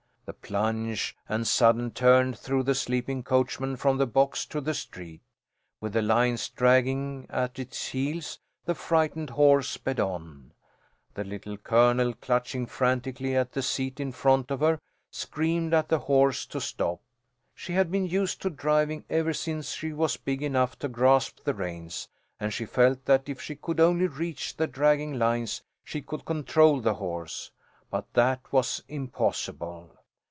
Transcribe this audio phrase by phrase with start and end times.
[0.25, 5.21] The plunge and sudden turn threw the sleeping coachman from the box to the street.
[5.81, 10.53] With the lines dragging at its heels, the frightened horse sped on.
[11.15, 14.79] The Little Colonel, clutching frantically at the seat in front of her,
[15.11, 17.01] screamed at the horse to stop.
[17.53, 21.53] She had been used to driving ever since she was big enough to grasp the
[21.53, 22.07] reins,
[22.39, 26.79] and she felt that if she could only reach the dragging lines, she could control
[26.79, 27.51] the horse.
[27.89, 29.97] But that was impossible.